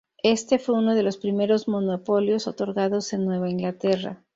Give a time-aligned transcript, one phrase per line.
[0.23, 4.19] Este fue uno de los primeros monopolios otorgados en Nueva Inglaterra.